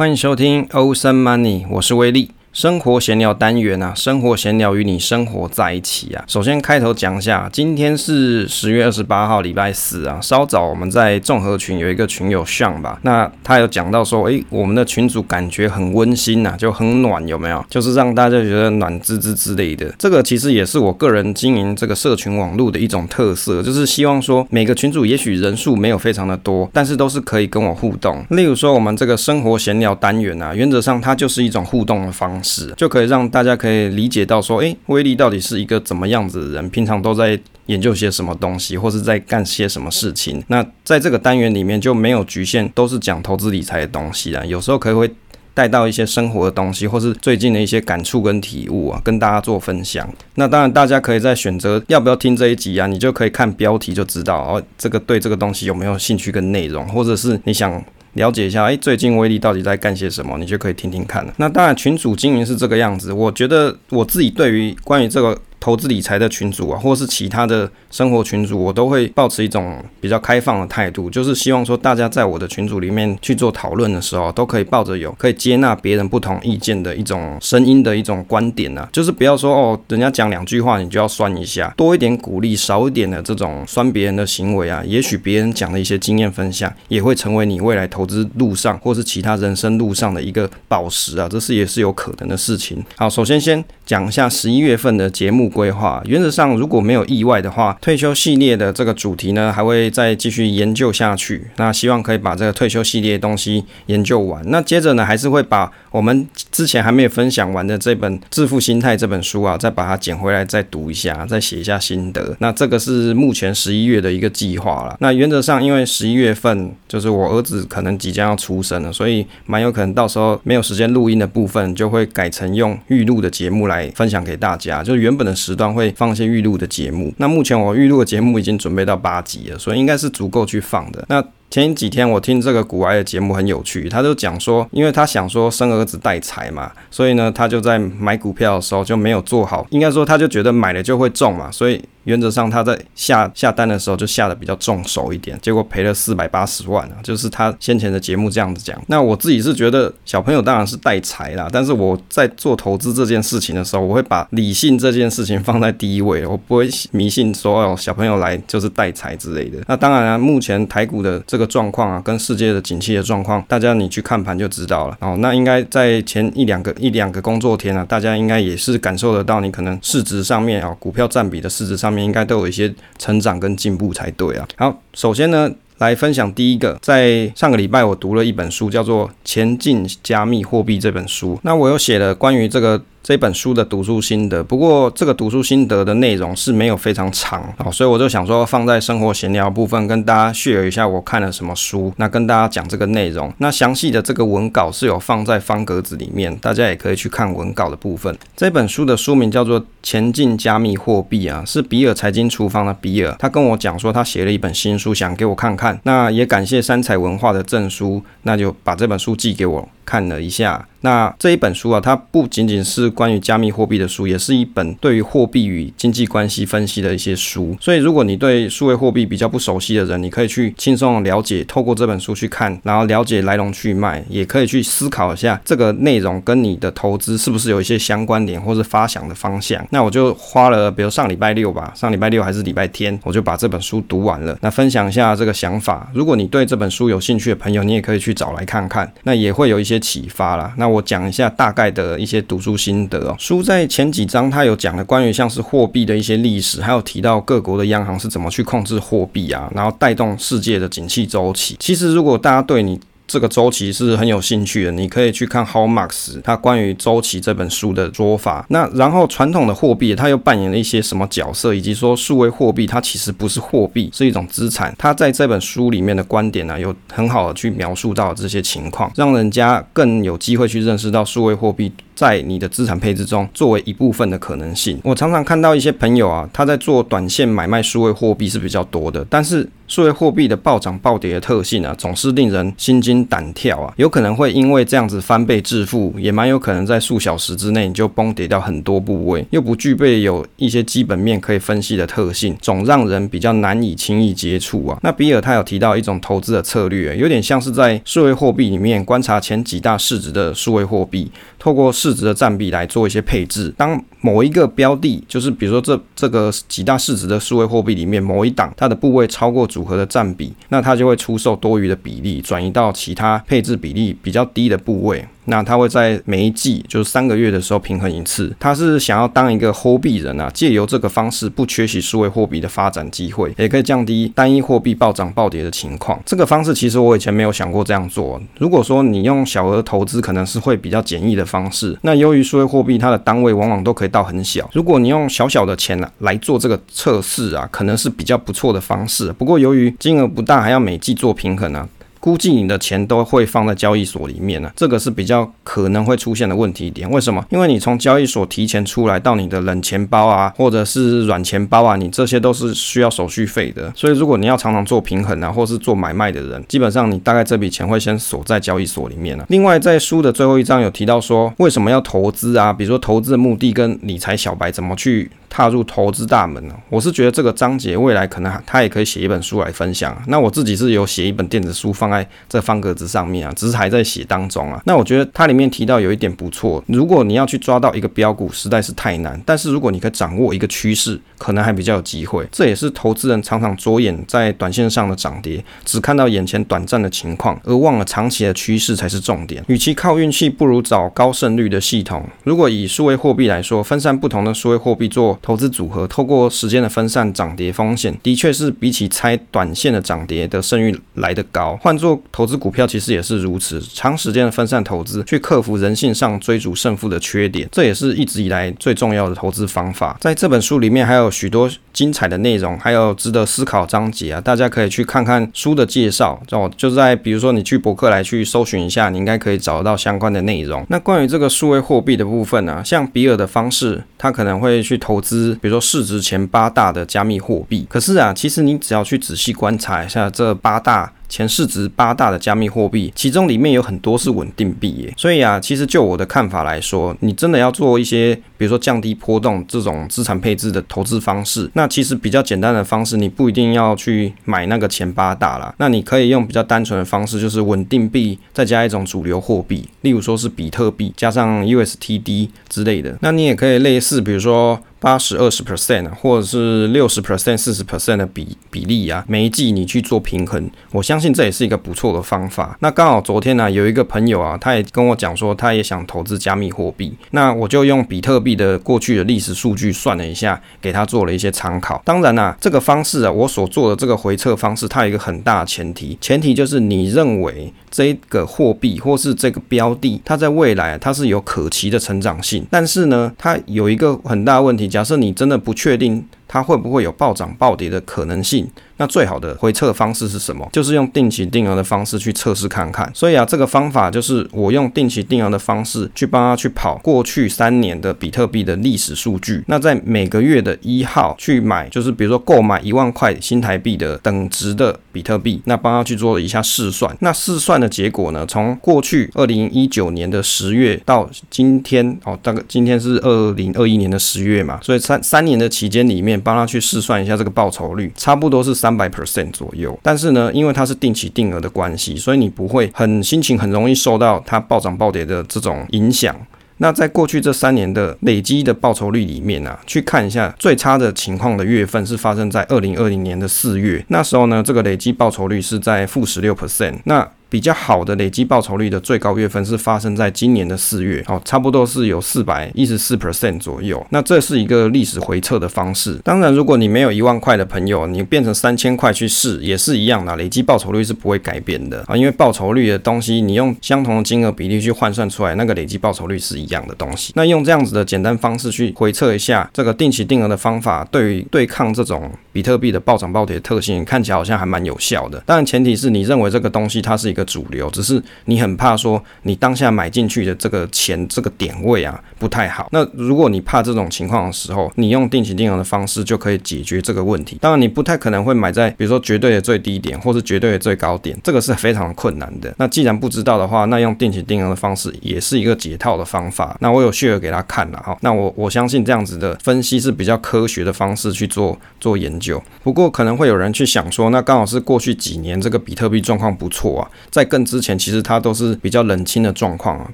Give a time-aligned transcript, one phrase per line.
[0.00, 2.30] 欢迎收听欧森 Money 我是威力。
[2.52, 6.24] 生活闲聊单元啊，生活闲聊与你生活在一起啊。
[6.26, 10.18] 首先开头讲一下，今天是十月二十八号，礼拜四啊。
[10.20, 17.64] 稍早我们在综合群有一个群友上吧，那他有讲到说，诶，我们的群主感觉很温馨呐，就很暖，有没有？
[17.70, 19.94] 就是让大家觉得暖滋滋之类的。
[19.96, 28.24] 这个其实也是我个人经营这个社群网络的一种特色，就是希望说每个群主也许人数没有非常的多，但是都是可以跟我互动。
[28.30, 36.70] 例如说我们这个生活闲聊单元啊，原则上它就是一种互动的方式，就可以让大家可以理解到说，诶，威力到底是一个怎么样子的人？
[36.70, 40.42] 平常都在研究些什么东西，或是在干些什么事情？
[40.48, 44.44] 那在这个单元里面就没有局限，都是讲投资理财的东西啊。
[44.44, 45.10] 有时候可能会
[45.54, 50.08] 带到一些生活的东西，或是最近的一些感触跟体悟啊，跟大家做分享。
[50.34, 57.82] 那当然，大家可以在选择要不要听这一集啊，你就可以看标题就知道哦，这个对这个东西有没有兴趣跟内容，或者是你想。
[58.14, 60.36] 了解一下，哎，最近威力到底在干些什么？
[60.38, 61.34] 你就可以听听看了。
[61.36, 63.12] 那当然，群主经营是这个样子。
[63.12, 65.38] 我觉得我自己对于关于这个。
[65.60, 92.82] 投资理财的群组啊，或是其他的生活群组，我都会抱持一种比较开放的态度，就是希望说大家在我的群组里面去做讨论的时候，都可以抱着有可以接纳别人不同意见的一种声音的一种观点啊，就是不要说哦，人家讲两句话你就要酸一下，多一点鼓励，少一点的这种酸别人的行为啊，也许别人讲的一些经验分享，也会成为你未来投资路上或是其他人生路上的一个宝石啊，这是也是有可能的事情。
[92.96, 95.49] 好，首先先讲一下十一月份的节目。
[95.50, 101.48] 规划原则上如果没有意外的话，退休系列的这个主题呢，还会再继续研究下去。
[101.56, 104.42] 那希望可以把这个退休系列东西研究完。
[104.46, 112.36] 那接着呢，还是会把我们之前还没有分享完的这本《致富心态》这本书啊，再把它捡回来再读一下，再写一下心得。
[112.38, 114.96] 那这个是目前十一月的一个计划了。
[115.00, 124.84] 那原则上，因为十一月份就是我儿子可能即将要出生了，所以蛮有可能到时候没有时间录音的部分，就会改成用预录的节目来分享给大家。
[124.84, 125.34] 就是原本的。
[125.40, 131.02] 时段会放一些预录的节目，那目前我预录的节目已经准备到八集了，所以应该是足够去放的。
[131.08, 141.82] 那前几天我听这个古埃的节目很有趣，他就讲说，因为他想说生儿子带财嘛，所以呢，他就在买股票的时候就没有做好，应该说他就觉得买了就会中嘛，所以。
[142.04, 146.96] 原则上，他在下下单的时候就下的比较重手一点，结果赔了四百八十万啊！
[147.02, 148.80] 就是他先前的节目这样子讲。
[148.86, 159.58] 那我自己是觉得小朋友当然是带财啦，但是我在做投资这件事情的时候，我会把理性这件事情放在第一位，我不会迷信说哦小朋友来就是带财之类的。
[159.66, 164.96] 那当然啊，目前台股的这个状况啊，跟世界的景气的状况，大家你去看盘就知道了。
[165.00, 172.04] 哦，那应该在前一两个一两个工作天啊，大家应该也是感受得到，你可能市值上面啊，股票占比的市值上上面。
[172.04, 174.48] 应该都有一些成长跟进步才对啊。
[174.56, 181.38] 好，首先呢，来分享第一个，在上个礼拜我读了一本书，叫做《前进加密货币》这本书。
[181.42, 182.82] 那我又写了关于这个。
[183.02, 193.32] 这本书的读书心得，不过这个读书心得的内容是没有非常长啊，所以我就想说放在生活闲聊部分跟大家血友一下我看了什么书，那跟大家讲这个内容。
[193.38, 198.14] 那详细的这个文稿是有放在方格子里面，大家也可以去看文稿的部分。
[198.36, 205.80] 这本书的书名叫做《前进加密货币》啊，是比尔财经厨房的比尔，他跟我讲说他写了一本新书，想给我看看。
[205.84, 209.68] 那也感谢三彩文化的证书，那就把这本书寄给我。
[209.90, 217.56] 看了一下，那这一本书啊，它不仅仅是关于加密货币的书，也是一本对于货币与经济关系分析的一些书。
[217.60, 229.66] 所以，如果你对数位货币比较不熟悉的人，你可以去轻松的了解，透过这本书去看，然后了解来龙去脉，也可以去思考一下这个内容跟你的投资是不是有一些相关联或是发想的方向。
[229.70, 234.38] 那我就花了，比如上礼拜六吧，上礼拜六还是礼拜天，我就把这本书读完了。
[234.40, 235.90] 那分享一下这个想法。
[235.92, 238.88] 如果你对这本书有兴趣的朋友，你也可以去找来看看。
[239.02, 239.79] 那也会有一些。
[239.80, 243.16] 启发啦，那我讲一下大概的一些读书心得哦。
[243.18, 251.56] 书在前几章，它有讲了关于像是货币的一些历史，还有提到各国的央行是怎么去控制货币啊，然后带动世界的景气周期。
[251.58, 252.78] 其实，如果大家对你
[253.10, 258.46] 这个周期是很有兴趣的，你可以去看 How Marx 他关于周期这本书的说法。
[258.50, 264.72] 那然后传统的货币，它又扮演了一些什么角色，以及说数位货币它其实不是货币，是一种资产。
[264.78, 271.72] 他在这本书里面的观点呢、有很好的去描述到这些情况，让人家更有机会去认识到数位货币。
[272.00, 274.80] 在你的资产配置中作为一部分的可能性。
[274.82, 294.78] 我常常看到一些朋友啊，他在做短线买卖数位货币是比较多的，但是数位货币的暴涨暴跌的特性啊，总是令人心惊胆跳啊，有可能会因为这样子翻倍致富，也蛮有可能在数小时之内你就崩跌掉很多部位，又不具备有一些基本面可以分析的特性，总让人比较难以轻易接触啊。
[294.82, 303.52] 那比尔他有提到一种投资的策略，有点像是在数位货币里面观察前几大市值的数位货币，透过市市值的占比来做一些配置。
[303.56, 315.04] 当某一个标的，就是比如说这这个几大市值的数位货币里面某一档，它的部位超过组合的占比，那它就会出售多余的比例，转移到其他配置比例比较低的部位。
[315.30, 318.34] 那他会在每一季，就是三个月的时候平衡一次。
[318.40, 325.98] 他是想要当一个货币人啊，借由这个方式不缺席数位货币的发展机会，也可以降低单一货币暴涨暴跌的情况。
[326.04, 328.20] 这个方式其实我以前没有想过这样做。
[328.38, 331.78] 如果说你用小额投资，可能是会比较简易的方式。
[331.82, 339.12] 那由于数位货币它的单位往往都可以到很小，如果你用小小的钱啊来做这个测试啊，可能是比较不错的方式。
[339.12, 341.68] 不过由于金额不大，还要每季做平衡啊。
[342.00, 346.90] 估计你的钱都会放在交易所里面呢，这个是比较可能会出现的问题点。
[346.90, 347.24] 为什么？
[347.30, 353.70] 因为你从交易所提前出来到你的冷钱包啊，或者是软钱包啊，你这些都是需要手续费的。
[353.76, 359.26] 所以如果你要常常做平衡啊，或是做买卖的人，基本上你大概这笔钱会先锁在交易所里面了。
[359.28, 362.52] 另外，在书的最后一章有提到说，为什么要投资啊？
[362.52, 366.54] 比如说投资的目的跟理财小白怎么去踏入投资大门呢？
[366.68, 369.96] 我是觉得这个章节未来可能他也可以写一本书来分享。
[370.08, 371.90] 那我自己是有写一本电子书放。
[371.90, 374.62] 在这方格子上面啊，只是还在写当中啊。
[374.64, 379.20] 那我觉得它里面提到有一点不错，如果你要去抓到一个标股，实在是太难。
[379.26, 382.24] 但是如果你可以掌握一个趋势，可能还比较有机会。
[382.30, 389.42] 这也是投资人常常着眼在短线上的涨跌，只看到眼前短暂的情况，而忘了长期的趋势才是重点。
[389.48, 392.08] 与其靠运气，不如找高胜率的系统。
[392.22, 401.58] 如果以数位货币来说，分散不同的数位货币做投资组合，透过时间的分散涨跌风险，的确是比起猜短线的涨跌的胜率来得高。
[401.62, 409.96] 换做投资股票其实也是如此，长时间的分散投资，去克服人性上追逐胜负的缺点，这也是一直以来最重要的投资方法。
[410.00, 420.64] 在这本书里面还有许多精彩的内容，还有值得思考章节啊，大家可以去看看书的介绍，哦，就在比如说你去博客来去搜寻一下，你应该可以找到相关的内容。
[420.68, 425.09] 那关于这个数位货币的部分呢，像比尔的方式，他可能会去投资，
[425.42, 427.66] 比如说市值前八大的加密货币。
[427.68, 430.92] 可是啊，其实你只要去仔细观察一下这八大。
[431.10, 454.60] 前市值八大的加密货币，其中里面有很多是稳定币耶，所以啊，其实就我的看法来说，你真的要做一些，比如说降低波动这种资产配置的投资方式，那其实比较简单的方式，你不一定要去买那个前八大啦，那你可以用比较单纯的方式，就是稳定币再加一种主流货币，例如说是比特币加上 USTD 之类的，那你也可以类似，比如说。
[454.82, 462.54] 八十二十 percent 或者是六十 percent 四十 percent 的比比例啊，每一季你去做平衡，我相相信这也是一个不错的方法。
[462.60, 471.80] 那刚好昨天呢、有一个朋友啊，他也跟我讲说，他也想投资加密货币，那我就用比特币的过去的历史数据算了一下，给他做了一些参考。
[471.86, 484.68] 当然啦、啊，这个方式啊，我所做的这个回测方式，它有一个很大的前提，前提就是你认为这个货币或是这个标的，它在未来它是有可期的成长性，但是呢，它有一个很大问题。
[484.68, 488.48] 假设你真的不确定它会不会有暴涨暴跌的可能性。
[488.76, 490.48] 那最好的回测方式是什么？
[490.52, 492.90] 就是用定期定额的方式去测试看看。
[492.94, 499.44] 所以啊，这个方法就是我用定期定额的方式去帮他去跑过去三年的比特币的历史数据。
[499.48, 506.96] 那在每个月的一号去买，就是比如说购买一万块新台币的等值的比特币，那帮他去做了一下试算。
[507.00, 518.80] 那试算的结果呢，从过去二零一九年的十月到今天哦，大概今天是二零二一年的十月嘛，所以三三年的期间里面，帮他去试算一下这个报酬率，差不多是三。
[518.80, 526.16] 百 percent 左右，但是呢，因为它是定期定额的关系，所以你不会很心情很容易受到它暴涨暴跌的这种影响。
[526.56, 536.78] 那在过去这三年的累积的报酬率里面啊，去看一下最差的情况的月份是发生在二零二零年的四月，那时候呢，这个累积报酬率是在负十六 percent。
[536.84, 543.86] 那比较好的累积报酬率的最高月份是发生在今年的四月，哦，差不多是有四百一十四 percent 左右。
[543.90, 545.94] 那这是一个历史回测的方式。
[546.02, 557.12] 当然，如果你没有一万块的朋友，你变成三千块去试也是一样的，累积报酬率是不会改变的啊，因为报酬率的东西，你用相同的金额比例去换算出来，那个累积报酬率是一样的东西。
[557.14, 565.22] 那用这样子的简单方式去回测一下这个定期定额的方法，对于对抗这种比特币的暴涨暴跌特性，看起来好像还蛮有效的。
[565.24, 567.19] 当然，前提是你认为这个东西它是一个。
[567.20, 572.68] 个主流，只是你很怕说你当下买进去的这个钱这个点位啊不太好。
[572.72, 577.36] 那如果你怕这种情况的时候，你用定期定额的方式就可以解决这个问题。
[577.40, 582.54] 当然，你不太可能会买在比如说绝对的最低点，或是绝对的最高点，这个是非常困难的。
[582.56, 586.56] 那既然不知道的话，那用定期定额的方式也是一个解套的方法。
[586.60, 592.42] 那我有去给他看了哈，那我我相信这样子的分析是比较科学的方式去做做研究。
[592.62, 599.90] 不过可能会有人去想说，那刚好是过去几年这个比特币状况不错啊，在更之前其实它都是比较冷清的状况啊。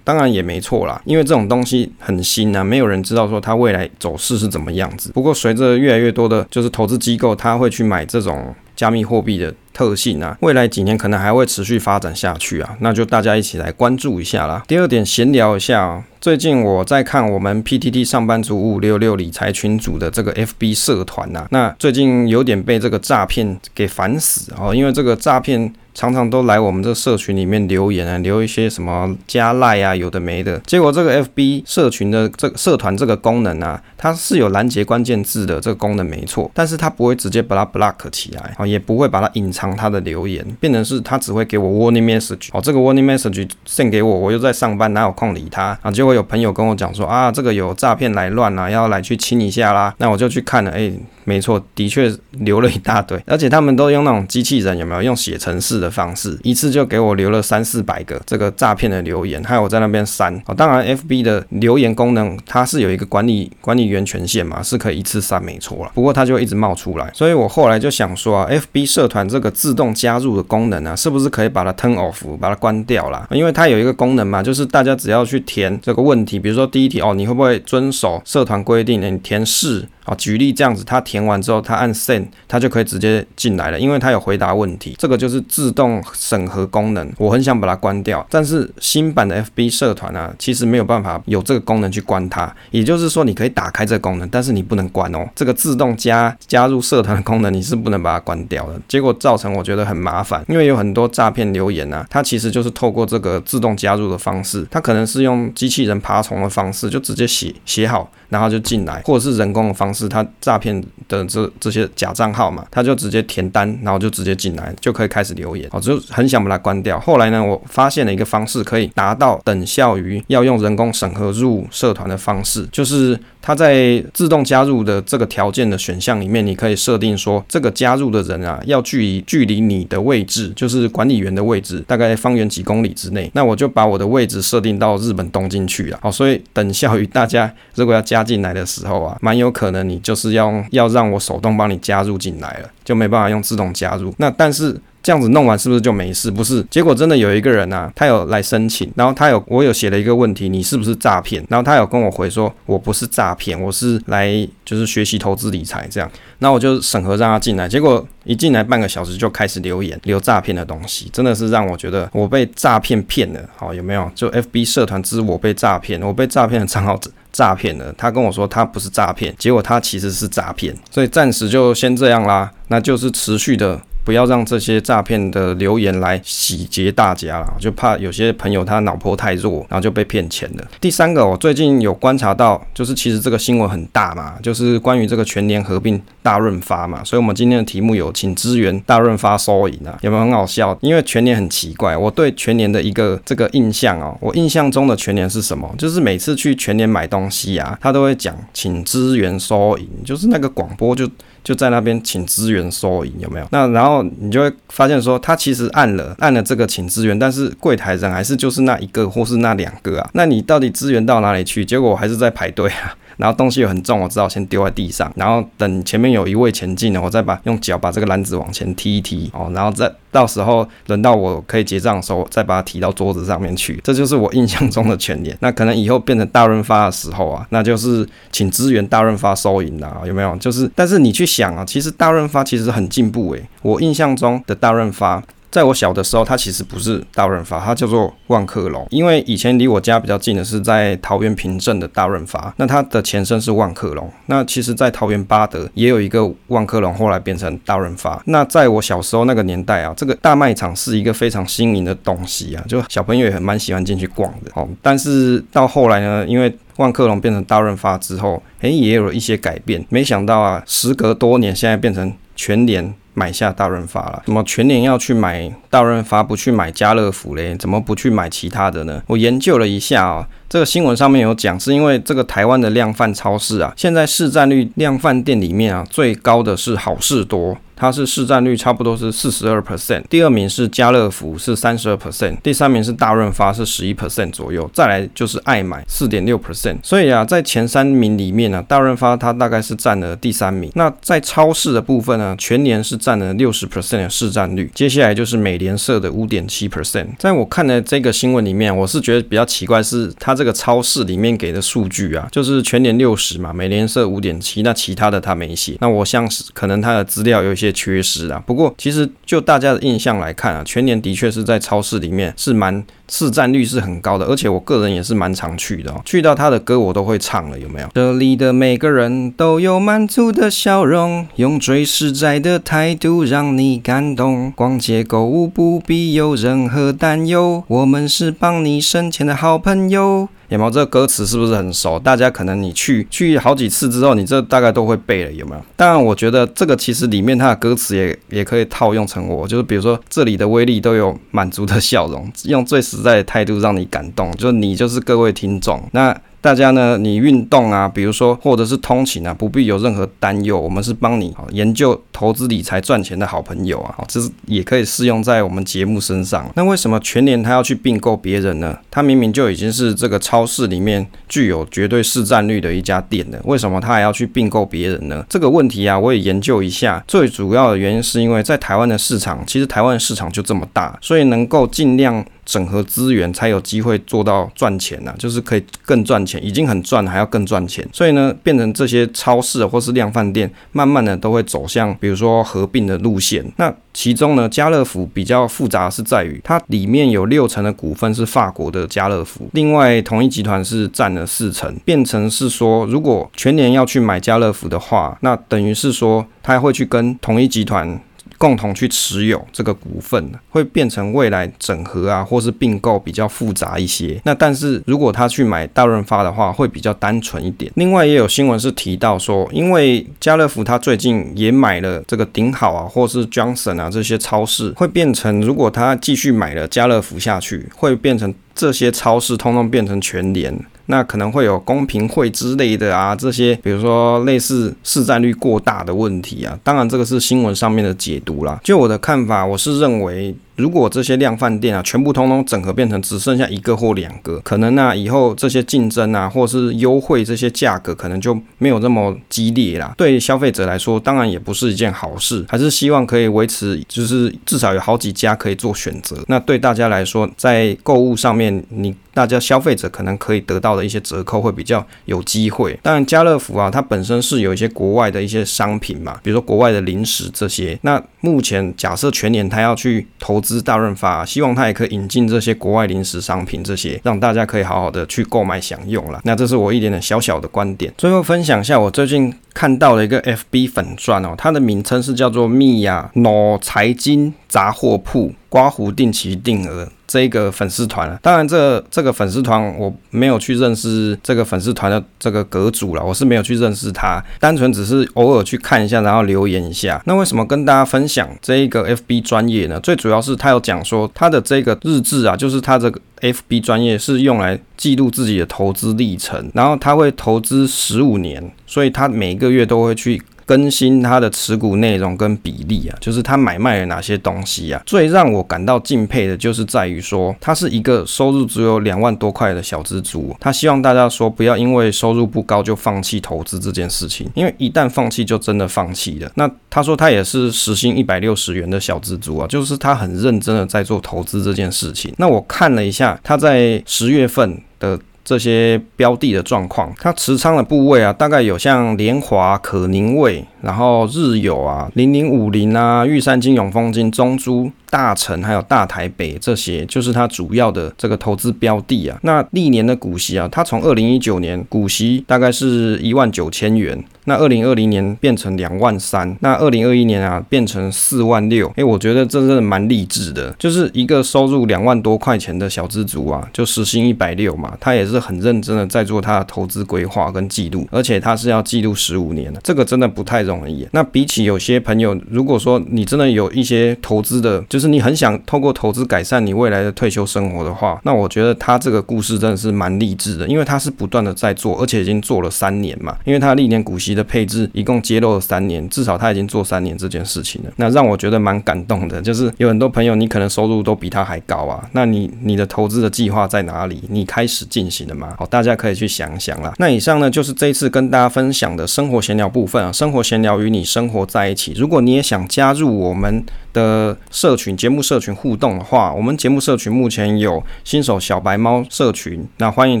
[0.04, 5.10] 当然也没错啦，因为这种东西很新啊，没有人知道说它未来走势是怎么样子。
[5.12, 9.54] 不过随着越来越多的就是投资机构，他会去买这种加密货币的。
[9.76, 14.62] 特性啊，未来几年可能还会持续发展下去啊，那就大家一起来关注一下啦。
[14.66, 25.70] 第二点，闲聊一下啊，最近我在看我们 PTT 上班族五五六六理财群组的这个 FB 社团呐，那最近有点被这个诈骗给烦死哦，因为这个诈骗。
[25.96, 30.58] 常常都来我们这个社群里面留言啊，留一些什么加赖啊，有的没的。
[30.66, 45.90] 结果这个 FB 社群的这个社团这个功能啊，它是有拦截关键字的这个功能没错，但是它不会直接把它 block 起来啊，也不会把它隐藏它的留言，变成是它只会给我 warning message 哦，这个 warning message 送给我，我又在上班，哪有空理它啊？
[45.90, 50.92] 结果有朋友跟我讲说啊，这个有诈骗来乱啊，要来去清一下啦，那我就去看了，哎。
[51.26, 60.32] 没错，的确留了一大堆，而且他们都用那种机器人，有没有用写程式的方式，一次就给我留了三四百个这个诈骗的留言，还有我在那边删。
[60.46, 65.90] 哦，当然，FB 的留言功能它是有一个管理管理员权限嘛，是可以一次删，没错啦。
[65.94, 73.26] 不过它就一直冒出来，所以我后来就想说啊，FB 社团这个自动加入的功能啊，是不是可以把它 turn off，把它关掉啦？
[73.32, 79.10] 因为它有一个功能嘛，就是大家只要去填这个问题，比如说第一题哦，你会不会遵守社团规定呢？
[79.10, 79.88] 你填是。
[80.06, 84.94] 啊，举例这样子，他填完之后，他按 send，他就可以直接进来了，因为他有回答问题。
[84.98, 92.54] 这个就是自动审核功能，我很想把它关掉，但是新版的 FB 社团啊，其实没有办法有这个功能去关它。
[92.70, 95.28] 也就是说，你可以打开这个功能，但是你不能关哦。
[95.34, 98.80] 这个自动加加入社团的功能，你是不能把它关掉的。
[98.86, 109.95] 结果造成我觉得很麻烦，因为有很多诈骗留言啊，它其实就是透过这个自动加入的方式，它可能是用机器人爬虫的方式，就直接写写好，然后就进来，或者是人工的方式。
[109.96, 115.68] 是他诈骗的这这些假账号嘛，他就直接填单，然后就直接进来，就可以开始留言。
[115.72, 117.00] 我就很想把它关掉。
[117.00, 123.18] 后来呢，我发现了一个方式，可以达到等效于要用人工审核入社团的方式，就是。
[123.46, 133.30] 他在自动加入的这个条件的选项里面，你可以设定说，这个加入的人啊，要距离距离你的位置，就是管理员的位置，大概方圆几公里之内。
[133.34, 135.98] 那我就把我的位置设定到日本东京去了。
[136.02, 144.14] 好，所以等效于大家如果要加进来的时候啊，蛮有可能你就是要要让我手动帮你加入进来了，就没办法用自动加入。
[144.18, 144.80] 那但是。
[145.06, 146.28] 这样子弄完是不是就没事？
[146.28, 151.40] 不是，结果真的有一个人啊，他有来申请，然后他有我有写了一个问题，你是不是诈骗？
[151.48, 154.28] 然后他有跟我回说，我不是诈骗，我是来
[154.64, 156.10] 就是学习投资理财这样。
[156.40, 163.40] 那我就审核让他进来，结果一进来半个小时就开始留言，留诈骗的东西，真的是让我觉得我被诈骗骗了。
[163.54, 164.10] 好，有没有？
[164.12, 166.98] 就 FB 社团之我被诈骗，我被诈骗的账号
[167.30, 167.94] 诈骗了。
[167.96, 172.50] 他跟我说他不是诈骗，结果他其实是诈骗，所以暂时就先这样啦。
[172.66, 173.80] 那就是持续的。
[174.06, 180.64] 不要让这些诈骗的留言来洗劫大家了，就怕有些朋友他脑波太弱，然后就被骗钱了。
[180.80, 190.78] 第三个，我最近有观察到，就是其实这个新闻很大嘛，就是关于这个全年合并大润发嘛，所以我们今天的题目有请支援大润发收银啊，有没有很好笑？
[190.82, 195.68] 因为全年很奇怪，我对全年的一个这个印象哦，我印象中的全年是什么？
[195.76, 201.10] 就是每次去全年买东西啊，他都会讲请支援收银，就是那个广播就。
[201.46, 203.46] 就在那边请支援收银有没有？
[203.52, 210.10] 那然后你就会发现说，他其实按了按了这个请支援，但是柜台上还是就是那一个或是那两个啊。
[210.14, 211.64] 那你到底支援到哪里去？
[211.64, 212.96] 结果我还是在排队啊。
[213.16, 223.80] 然后东西又很重，我只好先丢在地上，然后等前面有一位前进了，我再把用脚把这个篮子往前踢一踢哦，然后再到时候轮到我可以结账的时候，再把它提到桌子上面去。
[223.82, 225.36] 这就是我印象中的全联。
[225.40, 230.36] 那可能以后变成大润发的时候啊，那就是请支援大润发收银啦，有没有？
[230.36, 235.22] 就是，但是你去想啊，其实大润发其实很进步诶，我印象中的大润发。
[235.56, 238.86] 在我小的时候，它其实不是大润发，它叫做万客隆。
[238.90, 244.12] 因为以前离我家比较近的是在桃园平镇的大润发，那它的前身是万客隆。
[244.26, 248.22] 那其实，在桃园八德也有一个万客隆，后来变成大润发。
[248.26, 254.68] 那在我小时候那个年代啊，这个大卖场是一个非常新颖的东西啊，就小朋友也很蛮喜欢进去逛的哦。
[254.82, 259.82] 但是到后来呢，因为万客隆变成大润发之后，诶，也有了一些改变。
[259.88, 262.12] 没想到啊，时隔多年，现在变成。
[262.36, 264.22] 全年买下大润发了。
[264.26, 267.56] 怎么全年要去买大润发，不去买家乐福嘞？
[267.56, 269.02] 怎么不去买其他的呢？
[269.08, 277.56] 我研究了一下啊、这个新闻上面有讲，是因为这个台湾的量贩超市啊，现在市占率量贩店里面啊，最高的是好事多。
[277.76, 286.78] 它是市占率差不多是四十二 percent，第二名是家乐福是三十二 percent，第三名是大润发是十一 percent 左右，再来就是爱买四点六 percent。
[286.82, 290.72] 所以啊，在前三名里面呢、大润发它大概是占了第三名。
[290.74, 297.08] 那在超市的部分呢，全年是占了六十 percent 的市占率，接下来就是美联社的五点七 percent。
[297.18, 305.76] 在我看的这个新闻里面，我是觉得比较奇怪，是它这个超市里面给的数据啊，就是全年六十嘛，美联社五点七，那其他的它没写。
[305.80, 307.65] 那我像是可能它的资料有一些。
[307.72, 317.88] 缺失啊，不过其实就大家的印象来看啊，全年的确是在超市里面是蛮市占率是很高的，而且我个人也是蛮常去的哦，去到他的歌我都会唱了，有没有？
[317.94, 324.52] 这里的每个人都有满足的笑容，用最实在的态度让你感动。
[324.54, 330.28] 逛街购物不必有任何担忧，我们是帮你省钱的好朋友。
[330.48, 331.98] 有没有这个歌词是不是很熟？
[331.98, 335.62] 大家可能你去去好几次之后，你这大概都会背了，有没有？
[335.76, 346.16] 当然，我觉得这个其实里面它的歌词也也可以套用成我，就是比如说这里的威力都有满足的笑容，用最实在的态度让你感动，就你就是各位听众那。
[346.46, 356.48] 大家呢，你运动啊，比如说或者是通勤啊，不必有任何担忧，我们是帮你研究投资理财赚钱的好朋友啊，这是也可以适用在我们节目身上。
[356.54, 358.78] 那为什么全联他要去并购别人呢？
[358.92, 365.26] 他明明就已经是这个超市里面具有绝对市占率的一家店了，为什么他还要去并购别人呢？
[365.28, 372.24] 这个问题啊，我也研究一下，最主要的原因是因为在台湾的市场，其实台湾市场就这么大，所以能够尽量。
[372.46, 377.86] 整合资源才有机会做到赚钱呐、啊，就是可以更赚钱，已经很赚，还要更赚钱。
[377.92, 383.44] 所以呢，变成这些超市或是量贩店，慢慢的都会走向，比如说合并的路线。
[383.56, 398.00] 那其中呢，家乐福比较复杂是在于，它里面有六成的股份是法国的家乐福，另外同一集团是占了四成，变成是说，如果全年要去买家乐福的话，那等于是说，他会去跟同一集团。
[398.38, 404.20] 共同去持有这个股份，会变成未来整合啊，或是并购比较复杂一些。
[404.24, 407.70] 那但是如果他去买大润发的话，会比较单纯一点。
[407.76, 420.58] 另外也有新闻是提到说，因为家乐福他最近也买了这个顶好啊，或是 Johnson 啊这些超市，会变成如果他继续买了家乐福下去，会变成这些超市通通变成全联。
[420.86, 428.60] 那可能会有公平会之类的啊，这些比如说类似市占率过大的问题啊，当然这个是新闻上面的解读啦。
[428.64, 430.34] 就我的看法，我是认为。
[430.56, 439.94] 如果这些量贩店啊，全部通通整合变成只剩下一个或两个，可能那、以后这些竞争啊，或是优惠这些价格，可能就没有这么激烈啦。
[439.98, 446.16] 对消费者来说，当然也不是一件好事，还是希望可以维持，就是至少有好几家可以做选择。
[446.26, 452.78] 那对大家来说，在购物上面，你大家消费者可能可以得到的一些折扣会比较有机会。
[452.82, 457.78] 当然，家乐福啊，它本身是有一些国外的一些商品嘛，比如说国外的零食这些。
[457.82, 460.40] 那目前假设全年它要去投。
[460.46, 466.20] 资大润发，希望他也可以引进这些国外零食商品，这些让大家可以好好的去购买享用了。
[466.22, 467.92] 那这是我一点点小小的观点。
[467.98, 476.88] 最后分享一下我最近看到的一个 FB 粉钻哦，它的名称是叫做蜜呀脑财经杂货铺刮胡定期定额。
[477.16, 487.00] 这一个粉丝团啊，当然这这个粉丝团我没有去认识这个粉丝团的这个阁主了，我是没有去认识他，单纯只是偶尔去看一下，然后留言一下。
[487.06, 489.80] 那为什么跟大家分享这一个 FB 专业呢？
[489.80, 500.20] 最主要是他有讲说他的这个日志啊，就是他这个 FB 专业是用来记录自己的投资历程，然后他会投资十五年，所以他每个月都会去。
[500.46, 504.80] 更新他的持股内容跟比例啊，就是他买卖了哪些东西啊。
[504.86, 510.34] 最让我感到敬佩的就是在于说，他是一个收入只有两万多块的小资族。
[510.40, 516.30] 他希望大家说不要因为收入不高就放弃投资这件事情，因为一旦放弃就真的放弃了。
[516.36, 522.14] 那他说他也是时薪一百六十元的小资族啊，就是他很认真的在做投资这件事情。
[522.18, 524.96] 那我看了一下他在十月份的。
[525.26, 534.70] 这些标的的状况，它持仓的部位啊，大概有像联华、可宁味，然后日友啊、零零五零啊、玉山金、永丰金、中珠。
[534.88, 539.18] 大成还有大台北这些，就是它主要的这个投资标的啊。
[539.22, 548.70] 那历年的股息啊，它从二零一九年股息大概是一万九千元，那二零二零年变成两万三，那二零二一年啊变成四万六。
[548.76, 560.86] 哎，我觉得这真的蛮励志的，就是一个收入两万多块钱的小资族啊，就时薪一百六嘛，他也是很认真的在做他的投资规划跟记录，而且他是要记录十五年的，这个真的不太容易。
[560.92, 573.16] 那比起有些朋友，如果说你真的有一些投资的，就是你很想透过投资改善你未来的退休生活的话，那我觉得他这个故事真的是蛮励志的，因为他是不断的在做，而且已经做了三年嘛。
[573.24, 577.70] 因为他历年股息的配置一共揭露了三年，至少他已经做三年这件事情了。
[577.76, 584.02] 那让我觉得蛮感动的，就是有很多朋友你可能收入都比他还高啊，那你你的投资的计划在哪里？
[584.08, 585.34] 你开始进行了吗？
[585.38, 586.72] 好，大家可以去想想啦。
[586.78, 591.74] 那以上呢就是这一次跟大家分享的生活闲聊部分啊，生活闲聊与你生活在一起。
[591.76, 600.00] 如果你也想加入我们的社群节目社群互动的话，我们节目社群目前有新手小白猫社群，那欢迎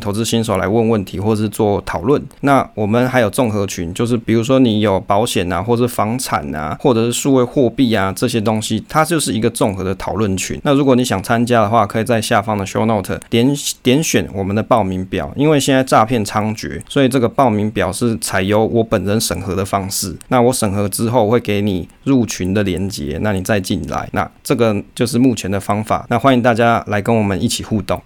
[0.00, 2.22] 投资新手来问问题或是做讨论。
[2.40, 10.60] 那我们还有综合群，就就是比如说你有保险啊，或者房产啊，或者是数位货币啊这些东西，它就是一个综合的讨论群。
[10.62, 20.16] 那如果你想参加的话，可以在下方的 show note 点点选我们的报名表，因为现在诈骗猖獗，所以这个报名表是采由我本人审核的方式。
[20.28, 26.06] 那我审核之后会给你入群的连接，那你再进来，那这个就是目前的方法。
[26.08, 27.86] 那欢迎大家来跟我们一起互动。